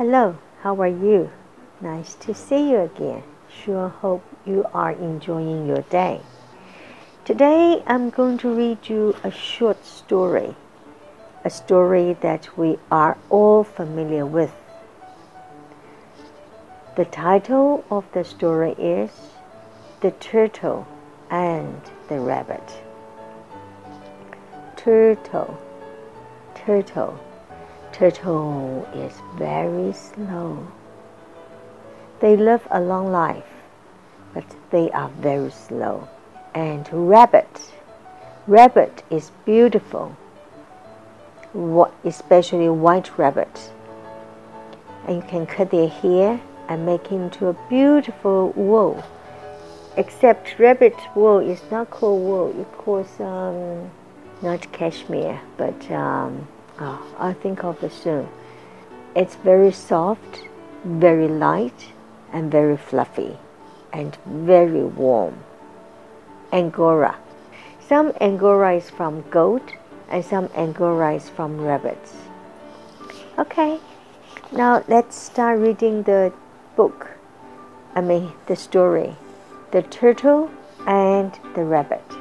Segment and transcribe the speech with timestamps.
[0.00, 1.30] Hello, how are you?
[1.82, 3.22] Nice to see you again.
[3.52, 6.22] Sure hope you are enjoying your day.
[7.26, 10.56] Today I'm going to read you a short story,
[11.44, 14.54] a story that we are all familiar with.
[16.96, 19.10] The title of the story is
[20.00, 20.88] The Turtle
[21.28, 21.78] and
[22.08, 22.82] the Rabbit.
[24.78, 25.60] Turtle,
[26.54, 27.20] turtle,
[28.00, 30.66] turtle is very slow.
[32.20, 33.52] They live a long life,
[34.32, 36.08] but they are very slow.
[36.54, 37.74] And rabbit,
[38.46, 40.16] rabbit is beautiful,
[42.02, 43.70] especially white rabbit.
[45.06, 49.04] And you can cut their hair and make into a beautiful wool.
[49.98, 53.90] Except rabbit wool is not called wool; it calls um,
[54.40, 56.48] not cashmere, but um,
[56.80, 58.28] oh, I'll think of it soon.
[59.14, 60.48] It's very soft,
[60.84, 61.92] very light,
[62.32, 63.36] and very fluffy,
[63.92, 65.44] and very warm.
[66.52, 67.16] Angora.
[67.88, 69.74] Some Angora is from goat,
[70.08, 72.14] and some Angora is from rabbits.
[73.38, 73.80] Okay,
[74.52, 76.32] now let's start reading the
[76.76, 77.08] book.
[77.94, 79.16] I mean, the story
[79.72, 80.50] The Turtle
[80.86, 82.19] and the Rabbit.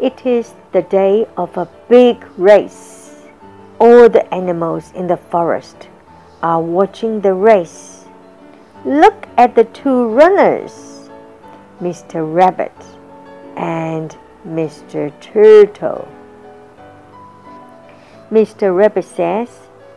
[0.00, 3.26] It is the day of a big race.
[3.80, 5.88] All the animals in the forest
[6.40, 8.04] are watching the race.
[8.84, 11.10] Look at the two runners,
[11.80, 12.22] Mr.
[12.22, 12.72] Rabbit
[13.56, 15.12] and Mr.
[15.20, 16.06] Turtle.
[18.30, 18.76] Mr.
[18.76, 19.48] Rabbit says,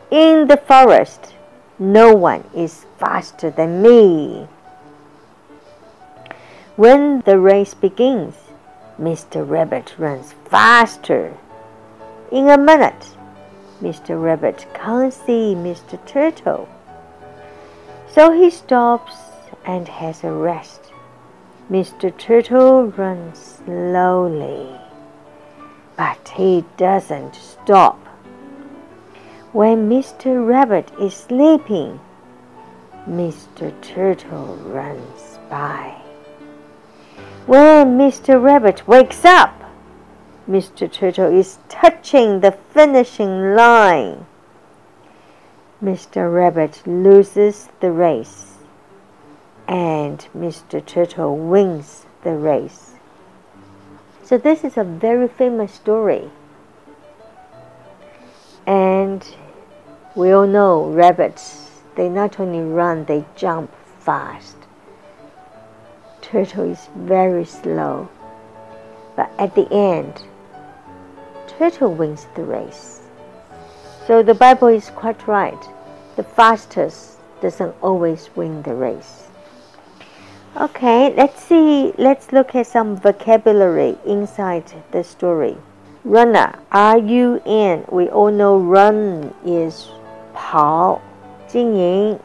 [0.10, 1.36] In the forest,
[1.78, 4.48] no one is faster than me.
[6.76, 8.36] When the race begins,
[9.02, 9.48] Mr.
[9.50, 11.36] Rabbit runs faster.
[12.32, 13.18] In a minute,
[13.82, 14.22] Mr.
[14.22, 15.98] Rabbit can't see Mr.
[16.06, 16.70] Turtle.
[18.08, 19.16] So he stops
[19.66, 20.92] and has a rest.
[21.72, 22.16] Mr.
[22.16, 24.70] Turtle runs slowly,
[25.98, 27.98] but he doesn't stop.
[29.52, 30.46] When Mr.
[30.48, 32.00] Rabbit is sleeping,
[33.09, 33.74] Mr.
[33.81, 36.00] Turtle runs by.
[37.47, 38.41] When Mr.
[38.41, 39.63] Rabbit wakes up,
[40.47, 40.91] Mr.
[40.91, 44.28] Turtle is touching the finishing line.
[45.84, 46.31] Mr.
[46.31, 48.57] Rabbit loses the race,
[49.68, 50.85] and Mr.
[50.85, 52.91] Turtle wins the race.
[54.24, 56.30] So, this is a very famous story.
[58.68, 59.28] And
[60.13, 64.61] we all know rabbits, they not only run, they jump fast
[66.31, 68.09] Turtle is very slow.
[69.15, 70.22] But at the end,
[71.47, 73.00] Turtle wins the race.
[74.06, 75.59] So the Bible is quite right.
[76.17, 79.25] The fastest doesn't always win the race.
[80.56, 81.93] Okay, let's see.
[81.99, 85.56] Let's look at some vocabulary inside the story.
[86.05, 87.84] Runner, R U N.
[87.91, 89.89] We all know run is
[90.34, 91.00] 跑，
[91.47, 92.19] 经营。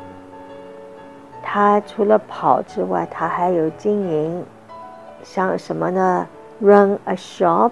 [1.48, 4.44] 它除了跑之外，它还有经营，
[5.22, 6.26] 像什么呢
[6.60, 7.70] ？Run a shop,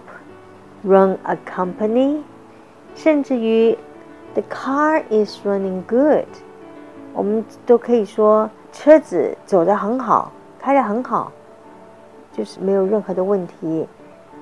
[0.84, 2.22] run a company，
[2.94, 3.76] 甚至于
[4.34, 6.28] the car is running good，
[7.12, 10.30] 我们都可以说车子走得很好，
[10.60, 11.32] 开得很好，
[12.32, 13.88] 就是没有任何的问题。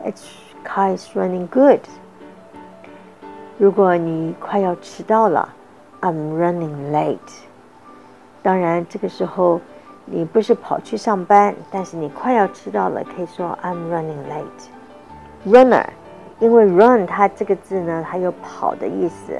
[0.04, 0.24] Its
[0.62, 1.80] car is running good。
[3.56, 5.48] 如果你快要迟到了。
[6.02, 7.18] I'm running late。
[8.42, 9.60] 当然，这个时候
[10.04, 15.50] 你不是跑去上班，但是你快要迟到了，可以说 I'm running late。
[15.50, 15.86] Runner，
[16.40, 19.32] 因为 run 它这个字呢，它有跑的意思。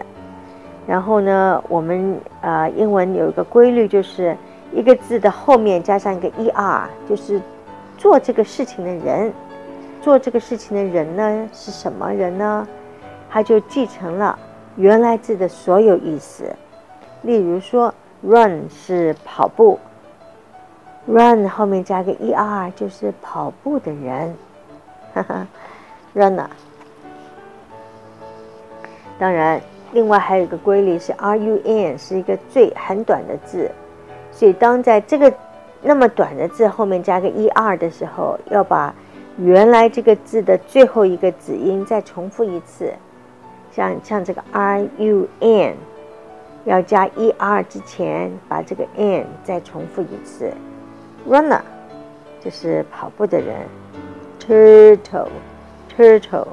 [0.86, 4.36] 然后呢，我们啊，英文有一个规律，就是
[4.72, 7.40] 一个字的后面加上一个 er，就是
[7.98, 9.32] 做这个事情的人。
[10.00, 12.66] 做这个事情的人呢，是什么人呢？
[13.30, 14.36] 他就继承了。
[14.76, 16.44] 原来字的所有意思，
[17.22, 19.78] 例如说，run 是跑步
[21.06, 24.34] ，run 后面加个 er 就是跑步的人，
[25.14, 25.46] 哈哈
[26.14, 26.46] ，runner。
[29.19, 29.60] 当然，
[29.92, 33.70] 另外还有一个规律是 run 是一个最很短的字，
[34.30, 35.32] 所以当在这个
[35.80, 38.94] 那么短的字后面加个 er 的时候，要把
[39.38, 42.92] 原来这个字的最后一个子音再重复一次。
[43.70, 45.75] 像像这个 r u n，
[46.65, 50.53] 要加 e r 之前，把这个 n 再重复一次。
[51.27, 51.62] runner
[52.41, 53.68] 就是跑步的人。
[54.39, 55.27] turtle
[55.94, 56.47] turtle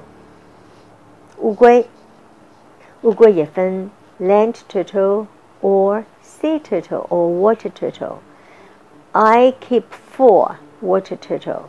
[1.38, 1.86] 乌龟，
[3.02, 3.88] 乌龟也分
[4.20, 5.26] land turtle
[5.62, 8.16] or sea turtle or water turtle.
[9.12, 9.84] I keep
[10.16, 11.68] four water turtle,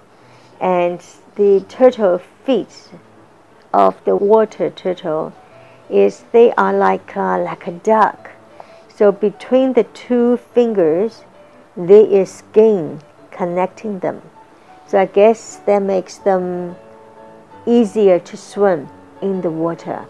[0.60, 1.00] and
[1.36, 2.90] the turtle feet
[3.69, 5.31] of the water turtle
[5.90, 8.31] is they are like uh, like a duck.
[8.96, 11.24] So between the two fingers,
[11.75, 14.22] there is skin connecting them.
[14.88, 16.75] So I guess that makes them
[17.66, 18.88] easier to swim
[19.22, 20.06] in the water.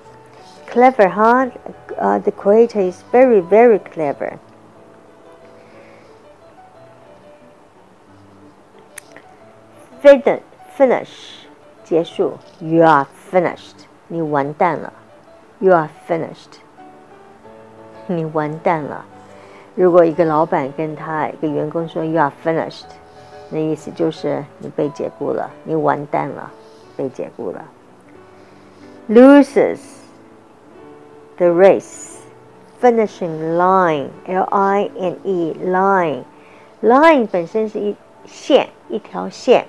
[0.68, 1.50] Clever, huh?
[1.97, 4.39] Uh, the creator is very, very clever.
[10.01, 10.42] Finish,
[10.77, 11.47] finish,
[11.83, 12.38] 结束.
[12.59, 13.88] You are finished.
[14.07, 14.94] 你完蛋了.
[15.60, 16.58] You are finished.
[18.06, 19.04] 你完蛋了。
[19.74, 22.86] 如果一个老板跟他一个员工说 “You are finished”，
[23.50, 26.50] 那意思就是你被解雇了，你完蛋了，
[26.96, 27.62] 被解雇了。
[29.08, 29.78] Loses
[31.36, 32.16] the race
[32.80, 36.22] finishing line L I N E line
[36.82, 39.66] line 本身是一线一条线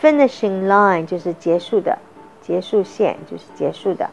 [0.00, 1.98] ，finishing line 就是结束的
[2.40, 4.08] 结束线就是结束的。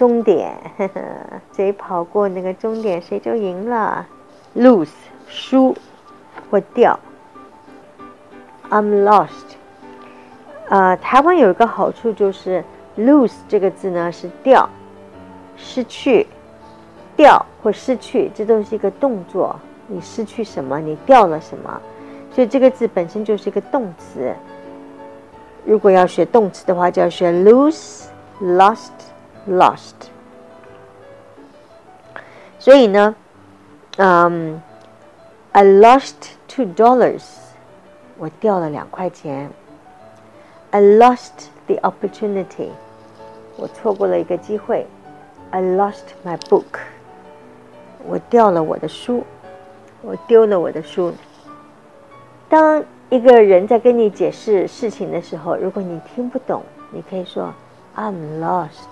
[0.00, 1.02] 终点，呵呵
[1.52, 4.06] 谁跑过那个终点，谁就赢了。
[4.56, 4.88] Lose，
[5.28, 5.76] 输
[6.50, 6.98] 或掉。
[8.70, 9.58] I'm lost。
[10.70, 12.64] 呃，台湾有一个好处就是
[12.96, 14.66] lose 这个字呢是掉，
[15.58, 16.26] 失去，
[17.14, 19.54] 掉或失去，这都是一个动作。
[19.86, 20.80] 你失去什么？
[20.80, 21.78] 你掉了什么？
[22.34, 24.34] 所以这个字本身就是一个动词。
[25.66, 28.04] 如果要学动词的话，就要学 lose、
[28.40, 28.92] lost。
[32.59, 33.15] 所以呢，
[33.97, 34.59] 嗯、
[35.51, 36.15] um,，I lost
[36.47, 37.23] two dollars，
[38.17, 39.51] 我掉了两块钱。
[40.71, 42.69] I lost the opportunity，
[43.55, 44.87] 我错过了一个机会。
[45.51, 46.79] I lost my book，
[48.03, 49.23] 我掉了我的书，
[50.01, 51.13] 我丢了我的书。
[52.49, 57.53] 当一个人在跟你解释事情的时候，如果你听不懂，你可以说
[57.95, 58.87] I'm lost。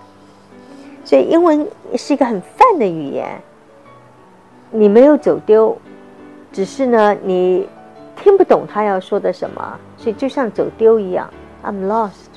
[1.09, 1.67] 所以英文
[1.97, 3.41] 是一个很泛的语言。
[4.71, 5.75] 你没有走丢，
[6.53, 7.67] 只是呢，你
[8.15, 11.33] 听不懂他要说的什么，所以就像走丢一样。
[11.65, 12.29] I'm lost.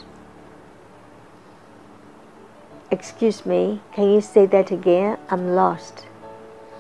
[2.92, 5.18] Excuse me, can you say that again?
[5.28, 6.06] I'm lost.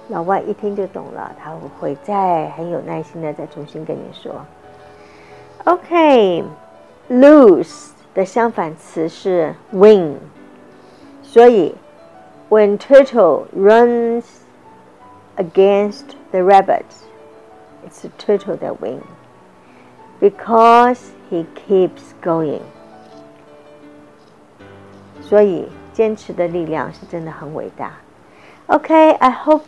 [0.08, 4.34] 老外一听就懂了，他会再很有耐心的再重新跟你说。
[5.66, 6.46] OK,
[7.10, 10.16] lose 的相反词是 win。
[11.22, 11.74] 所以
[12.51, 14.25] ，when turtle runs
[15.37, 16.87] against the rabbit,
[17.85, 19.05] it's the turtle that wins
[20.21, 22.63] because he keeps going.
[25.23, 27.95] 所以，坚持的力量是真的很伟大。
[28.69, 29.65] Okay, I hope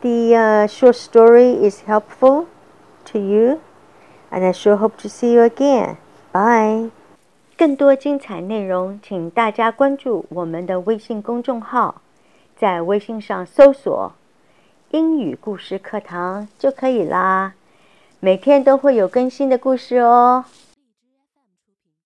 [0.00, 2.46] the uh, short story is helpful
[3.06, 3.60] to you,
[4.30, 5.96] and I sure hope to see you again.
[6.32, 6.90] Bye.
[7.56, 12.00] 更多精彩内容，请大家关注我们的微信公众号，
[12.57, 14.13] 在微信上搜索
[14.89, 17.53] “英语故事课堂”就可以啦。
[18.19, 20.43] 每天都会有更新的故事哦。